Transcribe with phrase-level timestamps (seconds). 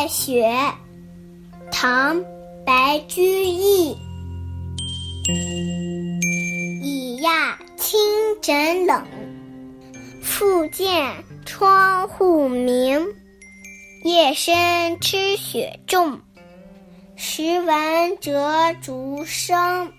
[0.00, 0.50] 夜雪，
[1.70, 2.16] 唐·
[2.64, 3.94] 白居易。
[6.82, 8.00] 已讶清
[8.40, 9.04] 枕冷，
[10.22, 11.12] 复见
[11.44, 13.06] 窗户明。
[14.02, 16.18] 夜深知雪重，
[17.14, 19.92] 时闻折竹声。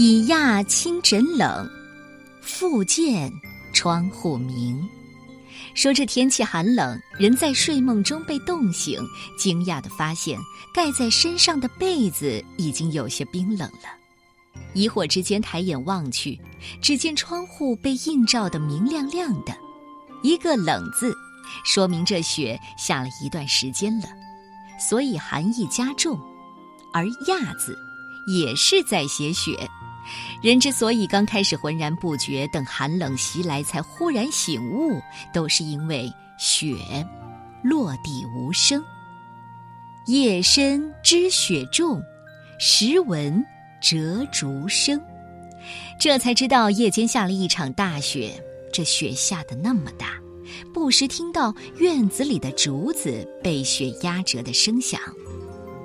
[0.00, 1.68] 已讶清枕冷，
[2.40, 3.32] 复见
[3.72, 4.88] 窗户明。
[5.74, 9.04] 说这天气寒冷，人在睡梦中被冻醒，
[9.36, 10.38] 惊讶的发现
[10.72, 13.88] 盖在身上的被子已经有些冰冷了。
[14.72, 16.40] 疑惑之间抬眼望去，
[16.80, 19.52] 只见窗户被映照的明亮亮的，
[20.22, 21.12] 一个“冷”字，
[21.64, 24.06] 说明这雪下了一段时间了，
[24.78, 26.16] 所以寒意加重；
[26.92, 27.76] 而“讶”字，
[28.28, 29.68] 也是在写雪。
[30.42, 35.00] 人之所以刚开始浑然不觉，等寒冷袭来才忽然醒悟，
[35.32, 36.76] 都是因为雪
[37.62, 38.82] 落地无声。
[40.06, 42.02] 夜深知雪重，
[42.58, 43.44] 时闻
[43.80, 45.00] 折竹声。
[46.00, 48.32] 这才知道夜间下了一场大雪，
[48.72, 50.12] 这雪下得那么大，
[50.72, 55.00] 不时听到院子里的竹子被雪压折的声响。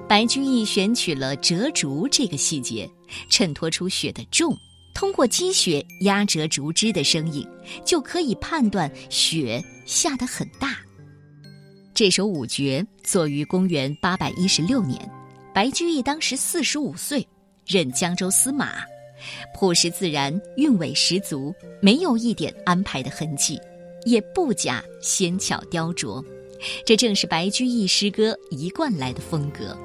[0.08, 2.90] 白居易选取了折竹这个细节，
[3.30, 4.56] 衬托出雪的重。
[4.94, 7.48] 通过积雪压折竹枝的声音，
[7.84, 10.78] 就可以判断雪下得很大。
[11.96, 15.12] 这首五绝作于公元八百一十六年，
[15.52, 17.28] 白居易当时四十五岁，
[17.66, 18.84] 任江州司马，
[19.56, 23.60] 朴实自然，韵味十足，没有一点安排的痕迹，
[24.06, 26.24] 也不假纤巧雕琢。
[26.86, 29.76] 这正是白居易诗歌一贯来的风格。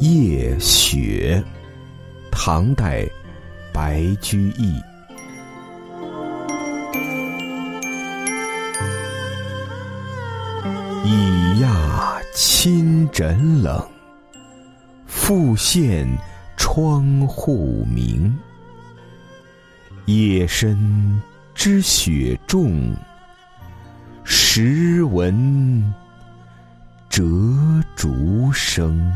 [0.00, 1.42] 夜雪，
[2.30, 3.04] 唐代，
[3.72, 4.80] 白居易。
[11.04, 13.84] 已讶清枕冷，
[15.06, 16.06] 复见
[16.56, 18.38] 窗户明。
[20.04, 21.20] 夜深
[21.54, 22.94] 知雪重，
[24.22, 25.92] 时闻
[27.08, 27.24] 折
[27.96, 29.12] 竹声。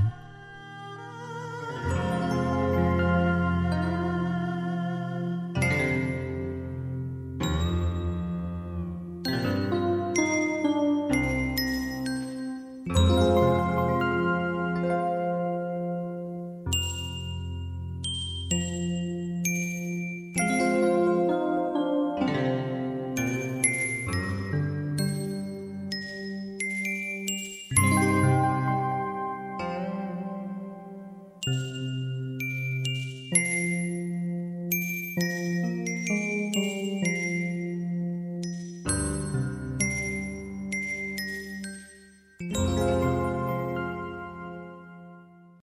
[18.53, 19.12] Música